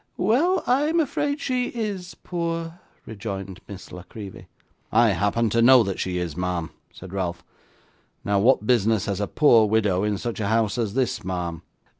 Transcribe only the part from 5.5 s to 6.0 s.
to know that